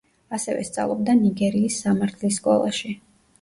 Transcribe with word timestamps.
ასევე 0.35 0.63
სწავლობდა 0.69 1.15
ნიგერიის 1.19 1.77
სამართლის 1.85 2.41
სკოლაში. 2.43 2.97